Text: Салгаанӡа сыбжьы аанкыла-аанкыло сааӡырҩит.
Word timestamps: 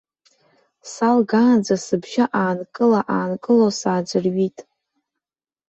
Салгаанӡа 0.91 1.75
сыбжьы 1.85 2.25
аанкыла-аанкыло 2.41 3.69
сааӡырҩит. 3.79 4.57